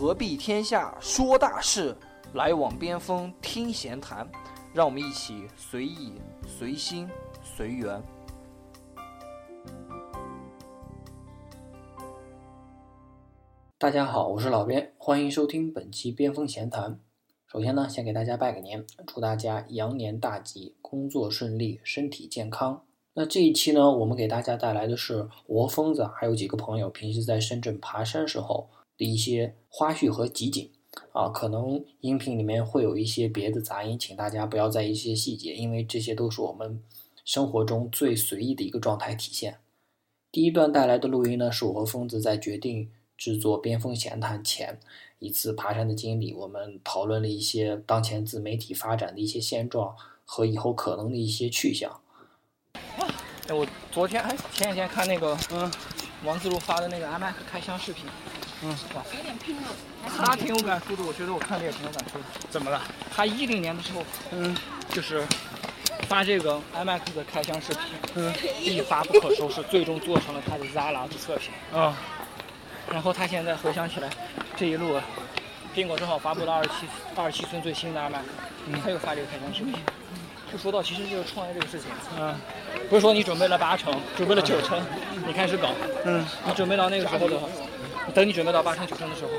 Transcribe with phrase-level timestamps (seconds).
[0.00, 1.94] 何必天下说大事，
[2.32, 4.26] 来往边锋听闲谈。
[4.72, 6.14] 让我们一起随意、
[6.46, 7.06] 随心、
[7.42, 8.02] 随缘。
[13.76, 16.98] 大家好，我是老边，欢迎收听本期边锋闲谈。
[17.46, 22.84] 首先呢，先给大家拜个年，祝大家羊年大吉，工作顺利，身体健康。
[23.12, 30.70] 那这一期呢，我们给大家带来的是我疯子还有几个朋友平时在深圳爬山时候的一些花絮和集锦
[31.12, 36.82] 啊，可能音频里面会有一些别的杂音，请大家不要在意一些细节，因为这些都是我们
[37.24, 39.58] 生活中最随意的一个状态体现。
[40.30, 44.78] 第一段带来的录音呢，是我和疯子在决定制作《边锋闲谈》前
[45.18, 52.00] 一次爬山的经历，我们讨论了一些当前自媒体发展的一些现状和以后可能的一些去向。
[52.74, 55.72] 哎，我昨天哎前几天看那个嗯
[56.24, 58.04] 王自如发的那个 iMac 开箱视频，
[58.62, 59.62] 嗯，哇，有点拼了。
[60.18, 62.24] 他挺有感触的，我觉得我看着也挺有感触的。
[62.50, 62.80] 怎么了？
[63.14, 64.56] 他一零年的时候，嗯，
[64.90, 65.24] 就是
[66.08, 67.82] 发这个 IMAX 的开箱视频，
[68.16, 71.50] 嗯，一发不可收拾，最终做成了他的 Zala 的测评。
[71.78, 71.96] 啊，
[72.90, 74.10] 然后他现在回想起来，
[74.56, 75.00] 这一路，
[75.74, 76.74] 苹果正好发布了二十七
[77.16, 78.20] 二十七寸最新的 iMac，
[78.66, 79.74] 嗯，他又发这个开箱视频。
[80.52, 81.88] 就说到，其实就是创业这个事情，
[82.18, 82.34] 嗯，
[82.88, 84.82] 不是说你准备了八成，准备了九成，
[85.24, 85.70] 你开始搞，
[86.04, 87.48] 嗯，你准备到那个时候的话，
[88.14, 89.30] 等你准备到八成九成的时候，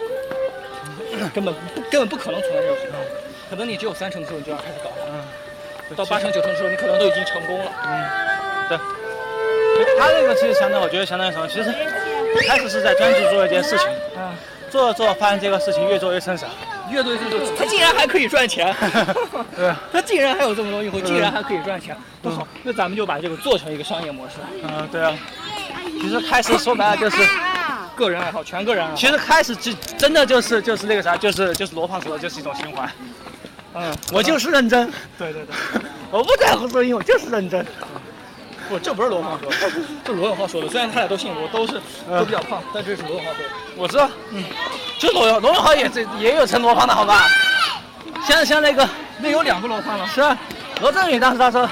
[1.34, 1.54] 根本
[1.92, 3.02] 根本不可能存在这种情况，
[3.50, 8.06] 可能你只有三成的时候你就要开始搞，嗯，到八成九成的时候你可能都已经成功了，嗯，
[8.70, 8.78] 对，
[10.00, 11.48] 他这个其实相当，我觉得相当于什么？
[11.48, 11.74] 其实
[12.48, 14.34] 开始是在专注做一件事情，嗯，
[14.70, 16.46] 做着做着发现这个事情越做越生手。
[16.90, 18.76] 越做越多， 他竟然还可以赚钱，
[19.56, 22.46] 对，他竟然还有这么多用户，竟然还可以赚钱，多好！
[22.64, 24.36] 那咱们就把这个做成一个商业模式。
[24.64, 25.18] 嗯，对啊。
[26.02, 27.18] 其实开始说白了就是
[28.02, 28.96] 个人爱好，全个人爱好。
[28.98, 32.92] 其实开始就真的就是就是那个啥，就是就是罗胖说的，就是一种循环。
[33.76, 34.92] 嗯，我就是认真。
[35.18, 37.64] 对对对， 我不在乎收益，我就是认真。
[38.68, 39.56] 不，这不是罗胖说，的，
[40.04, 40.68] 这罗永浩说的。
[40.68, 41.74] 虽然他俩都姓罗，都是
[42.10, 43.50] 都比较胖，但这是罗永浩说的。
[43.78, 44.44] 我知道，嗯。
[45.00, 47.28] 就罗永罗永浩也这也有成罗胖的好吧？
[48.28, 48.88] 像像那个
[49.20, 50.08] 那有两个罗胖了。
[50.08, 50.38] 是啊，
[50.82, 51.70] 罗振宇当时他说，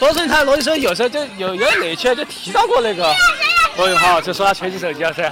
[0.00, 3.14] 罗振宇他罗医生有时候就有有哪期就提到过那个
[3.76, 5.30] 罗永浩，就说他缺击手机啊是。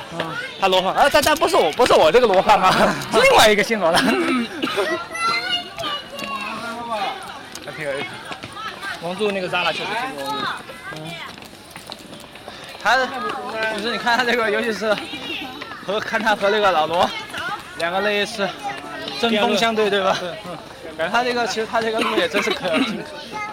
[0.61, 2.73] 他罗胖，啊但但不是我不是我这个罗胖啊，
[3.13, 3.99] 是另外一个姓罗的。
[3.99, 4.05] 还
[7.77, 8.09] 挺有意思。
[9.03, 9.85] 王柱那个扎拉确实
[10.17, 10.41] 挺容易。
[10.97, 11.11] 嗯。
[12.83, 12.97] 他
[13.77, 14.95] 就是你看他这个，尤其是
[15.87, 17.09] 和看他和那个老罗。
[17.79, 18.47] 两个类似
[19.21, 20.19] 针锋相对，对吧？
[20.23, 20.59] 嗯。
[20.99, 23.03] 感觉他这个其实他这个路也真是可挺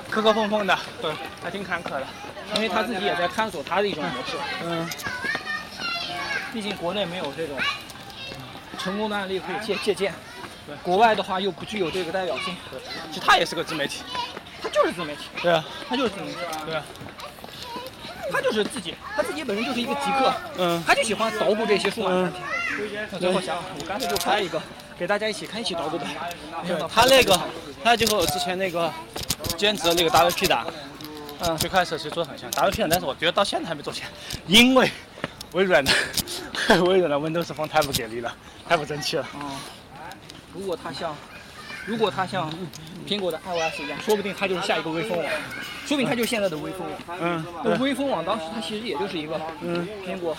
[0.09, 1.11] 磕磕碰碰的，对，
[1.41, 2.03] 还挺坎坷的，
[2.55, 4.37] 因为他自己也在探索他的一种模式。
[4.63, 4.89] 嗯。
[6.53, 7.57] 毕竟国内没有这种
[8.79, 10.13] 成功的案例可以借借鉴，
[10.65, 12.55] 对，国外的话又不具有这个代表性。
[12.71, 12.79] 对，
[13.11, 14.01] 其实他也是个自媒体，
[14.61, 15.23] 他就是自媒体。
[15.41, 16.37] 对啊，他就是自媒体。
[16.65, 16.83] 对啊。
[18.29, 22.41] 他就是自己，他自己本身就是一个极客，嗯，他就喜欢捣鼓这些数码产品。
[23.09, 24.61] 那最后想，我干脆就拍一个，
[24.99, 26.05] 给大家一起看，一起捣鼓的。
[26.93, 27.39] 他那个，
[27.81, 28.91] 他就和我之前那个
[29.57, 30.73] 兼职的那个 WP 的，
[31.41, 34.07] 嗯，最开始其实做的很像 WP 的，但是我觉得到现在还没做起来，
[34.47, 34.89] 因为
[35.53, 35.91] 微软的
[36.83, 38.35] 微软的 Windows Phone 太不给力了，
[38.67, 39.27] 太不争气了。
[39.35, 39.51] 嗯，
[40.53, 41.15] 如果它像，
[41.85, 42.51] 如果它像
[43.07, 45.27] 苹果的 iOS 一样，说不定它就是下一个微风网。
[45.85, 47.19] 说不定它就是现在的微风网。
[47.21, 50.35] 嗯，那微风网当时它其实也就是一个嗯苹果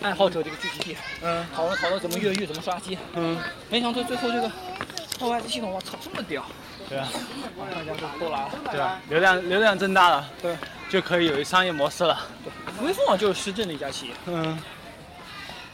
[0.00, 0.96] 爱好者这个聚集地。
[1.20, 2.96] 嗯，讨论讨论怎么越狱，怎么刷机。
[3.14, 3.36] 嗯，
[3.68, 4.48] 没想到最后这个
[5.18, 6.44] iOS 系统，我操，这么屌！
[6.88, 7.08] 对啊，
[7.72, 8.50] 大家都都来了。
[8.70, 10.56] 对啊，流量流量增大了，对，
[10.88, 12.18] 就可以有商业模式了。
[12.82, 14.12] 微风网就是深圳的一家企业。
[14.26, 14.58] 嗯。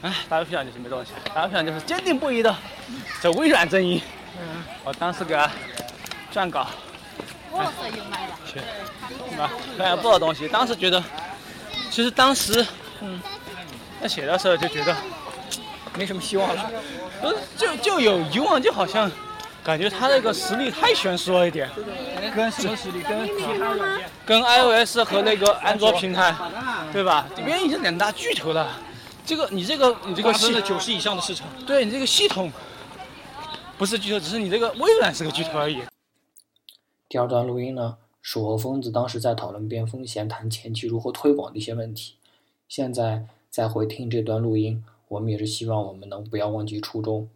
[0.03, 2.55] 哎，WP 上就是没东西，WP 上就是坚定不移的
[3.21, 4.01] 走微软阵营。
[4.39, 4.63] 嗯。
[4.85, 5.51] 我当时给他
[6.33, 6.67] 撰稿。
[7.51, 8.33] 我是有买的。
[8.45, 8.59] 去。
[9.39, 10.49] 啊，看了不少东西。
[10.49, 11.03] 当时觉得，
[11.91, 12.67] 其实当时，
[13.01, 13.21] 嗯，
[14.03, 14.95] 在写的时候就觉得
[15.97, 16.71] 没什么希望了，
[17.23, 19.11] 呃，就就有遗忘，就好像
[19.65, 21.69] 感觉他那个实力太悬殊了一点。
[22.37, 23.01] 跟什么实力？
[23.03, 24.09] 跟其他软件？
[24.27, 26.35] 跟 iOS 和那个安卓平台，
[26.93, 27.27] 对吧？
[27.35, 28.79] 这边已经两大巨头了，
[29.25, 32.53] 这个你这个你这个系九十以上的市场，对你这个系统
[33.79, 35.83] 不是巨头，只是你这个微软是个巨头而已。
[37.09, 37.97] 第二段录音呢？
[38.27, 42.15] 是我和疯子当时在讨论边锋闲谈前期如何推广的一些问题。
[42.67, 47.29] 现在再回听这段录音，我们也是希望我们能不要忘记初衷，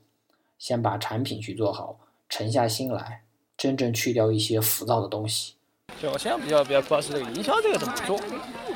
[0.58, 1.98] 先把产品去做好，
[2.28, 3.22] 沉下心来，
[3.56, 5.54] 真正去掉一些浮躁的东西。
[6.00, 8.20] 就我现在比较比较主要是这个营销这个怎么做？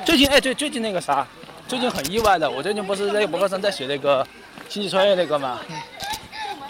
[0.03, 1.25] 最近哎，最最近那个啥，
[1.67, 4.25] 最近很意外的，我最近不是在博客上在写那个
[4.67, 5.59] 星际穿越那个嘛？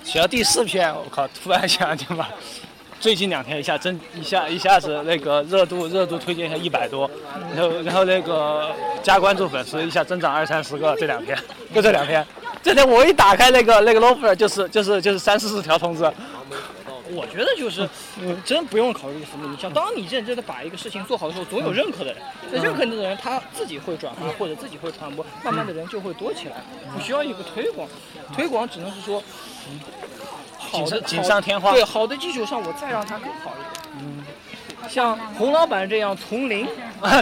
[0.04, 2.30] 写到第四篇，我靠，突然想就把
[3.00, 7.10] 最近两天一下真一下一下子那个热度热度推荐一下一百多，
[7.56, 8.72] 然后然后那个
[9.02, 11.38] 加关注粉丝一下增长二三十个，这两天
[11.74, 12.24] 就这两天，
[12.62, 16.04] 这天我一打开那个那个 lofer 就是就是就是三四十条通知，
[17.14, 17.88] 我觉得就是，
[18.20, 19.72] 嗯，真不用考虑什么影响。
[19.72, 22.22] 当你认真的把一个事情做好的时候，总有认可的人。
[22.52, 26.56] 那认可你的人，他自己会转发或者自己会传播，慢慢的人就会多起来。
[26.96, 27.88] 你需要一个推广，
[28.34, 29.24] 推广只能是说，
[30.58, 33.94] 好的锦锦上添花对，好的基础上我再让它更好一点。
[34.00, 34.24] 嗯，
[34.90, 36.68] 像洪老板这样从零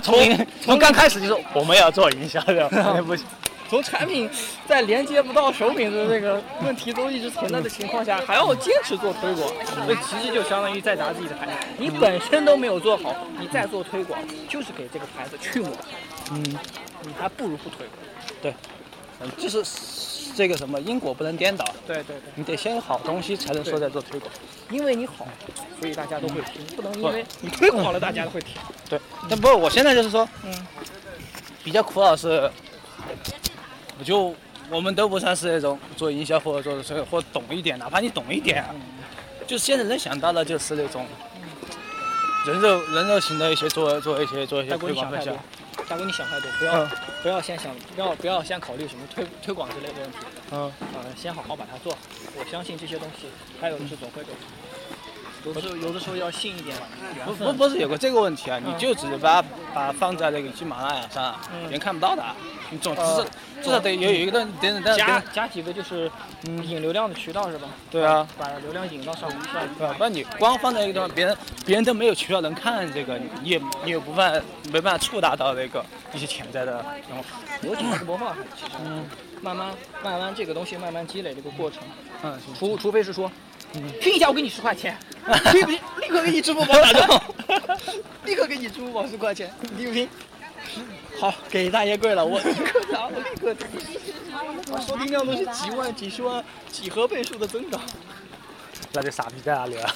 [0.01, 2.69] 从零从刚开始就是我们要做营销的，
[3.03, 3.25] 不行。
[3.71, 4.29] 从产品
[4.67, 9.49] 在连接不到手柄的这个问题都一直存在的情况下，还要坚持做推广，
[9.87, 11.53] 这其实就相当于在砸自己的牌子。
[11.77, 14.19] 你本身都没有做好，你再做推广，
[14.49, 15.69] 就是给这个牌子去抹。
[16.33, 16.43] 嗯，
[17.03, 17.97] 你还不如不推广。
[18.41, 18.53] 对，
[19.21, 19.63] 嗯，就是
[20.35, 21.63] 这个什么因果不能颠倒。
[21.87, 24.29] 对对对，你得先有好东西，才能说在做推广。
[24.69, 25.25] 因为你好，
[25.79, 28.57] 所以大家都会听，不能因为你推广了大家都会听。
[28.89, 30.67] 对，但不是我现在就是说，嗯，
[31.63, 32.51] 比较苦恼是。
[34.01, 34.33] 我就
[34.67, 38.65] 我们都不算是那种做营销或者做这个或懂一点，哪怕你懂一点，
[39.45, 41.05] 就现在能想到的就是那种
[42.47, 45.37] 人肉人肉型的一些做做一些做一些推广分享。
[45.87, 46.89] 大哥，你想太多，不要、嗯、
[47.21, 50.17] 不要先想，不要不要先考虑什么推推广之类的问题。
[50.51, 51.99] 嗯，呃，先好好把它做好。
[52.39, 53.27] 我相信这些东西，
[53.61, 54.29] 还有就是总会走。
[54.31, 54.35] 有
[55.53, 56.75] 的时候，有的时候要信一点
[57.25, 58.59] 不不不是有个这个问题啊？
[58.63, 59.41] 你就只把
[59.73, 62.23] 把它放在那个喜马拉雅上，别人看不到的。
[62.69, 63.27] 你总只是
[63.61, 66.09] 至少得有有一个等等加加几个就是
[66.45, 67.67] 引流量的渠道是吧？
[67.89, 69.47] 对啊，把流量引到上面去。
[69.77, 69.93] 对吧？
[69.97, 74.41] 不然你光放在一个地方，别人别人都没有渠道能看这个，你也你也不办
[74.71, 75.83] 没办法触达到那个
[76.13, 77.25] 一些潜在的用户。
[77.63, 79.05] 有几次播放，其实嗯，
[79.41, 81.79] 慢慢慢慢这个东西慢慢积累这个过程。
[82.23, 83.29] 嗯，除除非是说。
[84.01, 84.97] 听一下，我给你十块钱，
[85.51, 85.79] 听不听？
[86.01, 87.23] 立刻给你支付宝打掉，
[88.25, 90.09] 立刻给你支付宝十块钱，你听不听？
[91.19, 93.55] 好，给大爷跪了，我立刻打，我立刻
[94.71, 94.79] 我。
[94.79, 97.79] 收听量都是几万、几十万、几何倍数的增长，
[98.93, 99.95] 那这傻逼在哪里啊？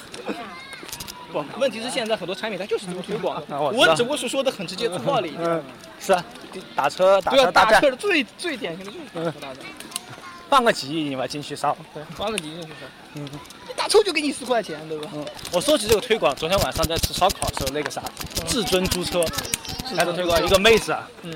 [1.32, 5.42] 不，问题是现在很多产品它就是这么推广， 我我只不过是说的很直接粗暴了一点。
[5.44, 5.62] 嗯，
[5.98, 6.24] 是啊，
[6.74, 9.64] 打车打对啊，车大战，打车的最最典型的就是打车大战。
[10.48, 13.28] 放个几亿你把进去烧，对，放个几亿进去烧，嗯，
[13.68, 15.08] 一打抽就给你十块钱，对吧？
[15.14, 18.02] 嗯，我说起这个推广，昨天晚上在吃烧烤的时候，那个啥，
[18.46, 19.24] 至尊租车，
[19.96, 21.32] 开始推广一个妹子啊，嗯，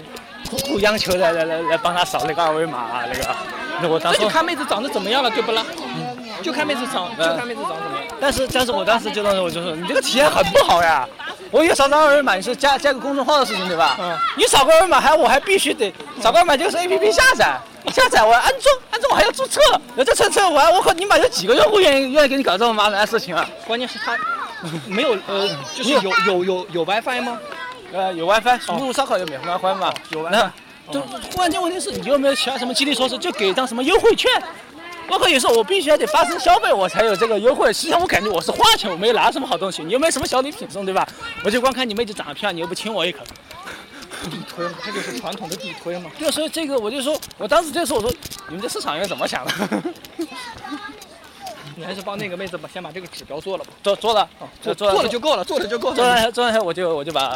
[0.48, 3.36] 苦苦央求来来来来帮他扫那个二维码啊，那个，
[3.82, 5.64] 那我当时那就看妹子长得怎么样了，对不啦？
[5.76, 8.16] 嗯，就看妹子长，就看妹子长怎么样。
[8.20, 11.08] 但是但是我当时就当时我就说，你这个体验很不好呀。
[11.50, 13.96] 我一扫张二维码，你是加加个公众号的事情对吧？
[14.00, 14.16] 嗯。
[14.36, 17.58] 你扫个二维码还我还必须得扫个二维码就是 A P P 下载，
[17.92, 19.60] 下载我安装，安装我还要注册，
[19.96, 23.48] 我这注册完我靠，你妈有几个用户愿意愿意给你搞这么麻烦的事情啊？
[23.66, 24.16] 关键是他
[24.86, 27.38] 没有呃，就是有有有有 WiFi 吗？
[27.92, 29.92] 呃，有 WiFi，入入烧烤有免费 WiFi 嘛？
[30.10, 30.50] 有 WiFi。
[30.92, 31.00] 就
[31.36, 33.16] 关键问题是你有没有其他什么激励措施？
[33.16, 34.28] 就给张什么优惠券？
[35.10, 37.72] 包括有时候我必须还得发生消费，我才有这个优惠。
[37.72, 39.82] 实际上我感觉我是花钱，我没拿什么好东西。
[39.82, 41.06] 你又没有什么小礼品送，对吧？
[41.44, 43.24] 我就光看你妹子长得漂亮，你又不亲我一口。
[44.30, 46.10] 地推嘛，这就是传统的地推嘛。
[46.18, 48.12] 对，所以这个我就说，我当时就说，我说
[48.48, 49.52] 你们这市场员怎么想的？
[51.80, 53.70] 你还是帮那个妹子把先把这个指标做了吧。
[53.82, 54.28] 做做了，
[54.60, 55.96] 做做了就够了，做了就够了。
[55.96, 57.30] 做完做完我就我就把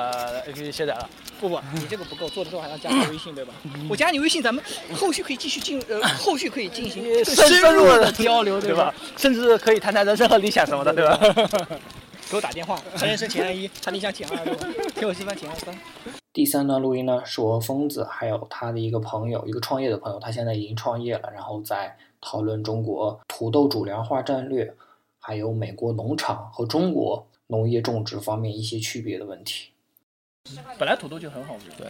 [0.46, 1.08] A P P 卸载了。
[1.40, 3.54] 不不，你这个不够，做了之后还要加你微信对吧？
[3.88, 4.62] 我加你微信，咱们
[4.94, 8.94] 后续可以继续进呃，后续可以进行深入的交流对吧？
[9.16, 11.18] 甚至可以谈谈人生和理想什么的对吧？
[12.30, 16.23] 给我打电话，他人生请按一，他理想请按二，听我吃饭请按三。
[16.34, 24.74] 第三段录音呢，是我和疯子还有他的一个朋友，一个创业的朋友，他现在已经创业了，然后在讨论中国土豆主粮化战略，
[25.20, 29.70] 还有美国农场和中国农业种植方面一些区别的问题。
[30.76, 31.86] 本来土豆就很好吃，对，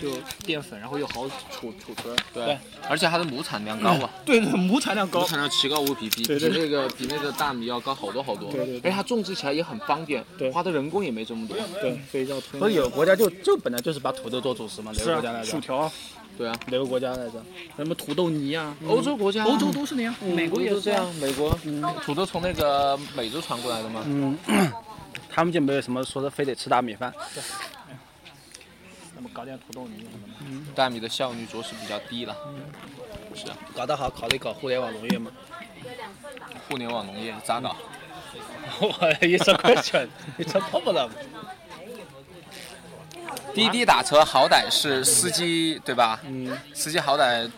[0.00, 0.10] 就
[0.44, 2.58] 淀粉，然后又好储储存，对，
[2.88, 12.58] 而且它的亩产量高啊，对对，亩产量高，亩产量奇高无比，比比那个比那个大米要高好多好多，对对，而且它种植起来也很方便，对，花的人工也没这么多，对，所以叫推。
[12.58, 15.50] 所以有国家就就本来就是把土豆做主食嘛，哪个国家来着？
[15.50, 15.90] 薯条，
[16.38, 17.42] 对啊，哪个国家来着？
[17.76, 18.74] 什么土豆泥啊？
[18.86, 21.56] 欧洲国家，欧洲都是那样，美国也是这样，美国
[22.04, 24.38] 土豆从那个美洲传过来的嘛，嗯，
[25.28, 27.12] 他们就没有什么说的非得吃大米饭。
[29.22, 32.64] 么搞点土豆泥什么的，嗯，大米的效率着实比较低了，嗯，
[33.34, 35.30] 是啊，搞得好，考虑搞互联网农业吗？
[36.68, 37.76] 互联网农业咋搞？
[38.80, 41.10] 我一说 question， 一说 problem。
[43.54, 46.18] 滴滴打车好歹是司机对吧？
[46.24, 47.50] 嗯，司机好歹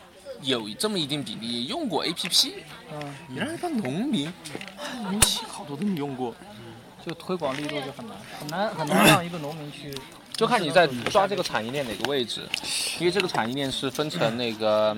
[0.42, 2.52] 有这么一定比例用过 APP，
[2.92, 4.32] 嗯，你让一帮农民，
[5.02, 6.34] 农民其实好多都没用过，
[7.06, 9.94] 就推广力度就很难，很难很难让一个农民去。
[10.36, 12.42] 就看你在抓这个产业链哪个位置，
[12.98, 14.96] 因为这个产业链是分成那个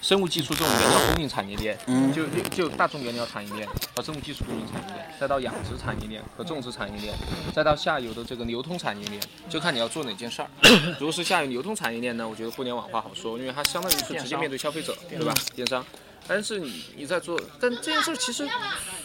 [0.00, 1.78] 生物技术这种原料供应产业链，
[2.12, 7.14] 就就大众原料产业链和生物技术供应产业链，再到养殖产业链和种植产业链，
[7.54, 10.48] 再到下游的这个流通产业链，就看你要做哪件事儿。
[10.98, 15.34] 如果是下游流通产业链呢，我觉得互联网化好说，因为它相当于是直接面对消费者，对吧？
[15.54, 15.84] 电商。
[16.26, 18.48] 但是你你在做，但这件事儿其实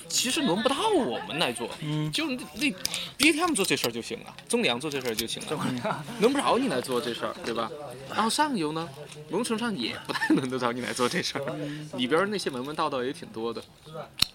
[0.07, 2.73] 其实轮不到我们来做，嗯，就那那
[3.17, 7.69] 别他们做这事儿就行了，中粮做这事儿就行了，轮不着你来做这事儿，对吧？
[8.13, 8.87] 然后上游呢，
[9.29, 11.55] 某种程度上也不太轮得着你来做这事儿，
[11.97, 13.61] 里边儿那些门门道道也挺多的。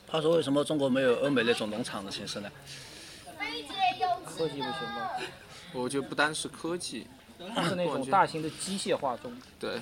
[0.09, 2.51] 话说为什么中国没有欧美那种农场的形式呢？
[4.25, 5.11] 科技不行吗？
[5.73, 7.07] 我觉得不单是科技，
[7.39, 9.81] 是那种大型的机械化中，对，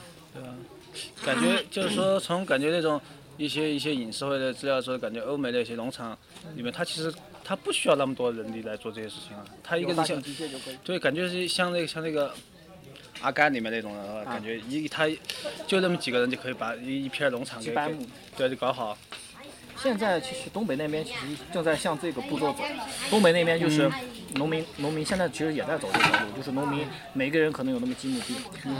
[1.25, 3.00] 感觉就是说，从感觉那种
[3.40, 6.12] 一些一些影视或者资料说，感觉欧美那些农场
[6.56, 7.11] 里面，它其实
[7.42, 9.42] 它不需要那么多人力来做这些事情啊。
[9.62, 10.23] 它一个人像。
[10.85, 12.35] 对，感觉是像那个像那个
[13.23, 15.09] 阿甘里面那种的，感觉一他
[15.66, 17.75] 就那么几个人就可以把一一片农场给
[18.37, 18.99] 对就搞好。
[19.82, 21.18] 现在其实东北那边其实
[21.52, 22.58] 正在向这个步骤走，
[23.08, 23.90] 东北那边就是
[24.34, 28.34] 农民，农民现在其实也在走这条路，就是农民每个人可能有那么几亩地，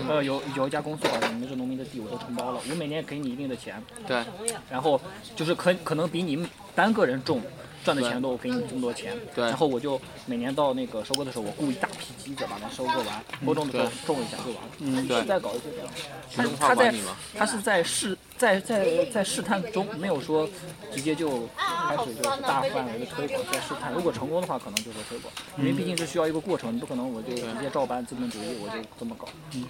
[0.09, 4.23] 呃，有有一家公司把你们这农民的地我都承包了，我每年给你一定的钱，对，
[4.71, 5.00] 然后
[5.35, 7.40] 就是可可能比你们单个人种
[7.85, 16.95] 赚的钱都给你这么多钱，对然后我就每年到那个收割的时候，我雇一大批机子把它收割完，播种的时候种一下就完了，嗯对再搞一些这样，他他在
[17.35, 20.49] 他是在试在在在试探中，没有说
[20.93, 23.93] 直接就开始就是大范围的推广，在试探。
[23.93, 29.27] 如果成功的话，可能就会推广，因为毕竟是需要一个过程，你不可能我就直接照搬资本主义，我就这么搞。
[29.55, 29.65] 嗯，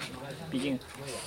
[0.51, 0.79] 毕竟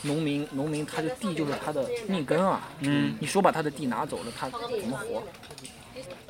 [0.02, 2.68] 农民农民他的地就是他的命根啊。
[2.80, 5.24] 嗯，你说把他的地拿走了，他怎么活？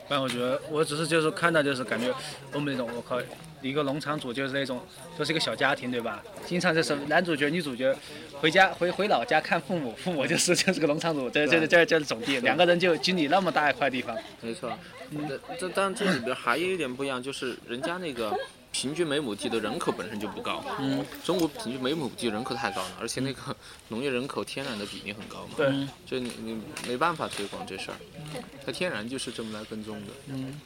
[0.07, 2.13] 反正我觉得，我只是就是看到就是感觉
[2.53, 3.21] 欧美那种，我靠，
[3.61, 4.81] 一个农场主就是那种，
[5.17, 6.21] 就是一个小家庭对吧？
[6.45, 7.95] 经常就是男主角、女主角
[8.41, 14.15] 回家回回老家看父母，父母就是就是个农场主，这这这这种地，两个人就经理那么大一块地方。
[14.41, 14.71] 没错，
[15.11, 18.37] 嗯这但这里边还有一点不一样，就是人家那个
[18.73, 23.55] 平均每亩地的人口本身就不高，嗯，中国平均每亩地人口太高了，而且那个
[23.87, 27.97] 农业人口天然的比例很高嘛，对，就你你没办法推广这事儿，
[28.65, 30.59] 它天然就是这么来跟踪的，嗯。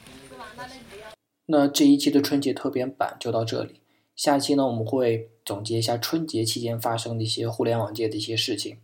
[1.46, 3.82] 那这一期的春节特别版就到这里，
[4.16, 8.78] 下期呢我们会总结一下春节期间发生的一些互联网界的一些事情，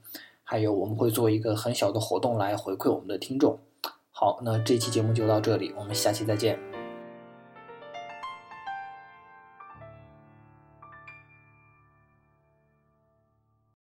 [0.44, 3.58] 还有我们会做一个很小的活动来回馈我们的听众。
[4.12, 6.73] 好，那这期节目就到这里，我们下期再见。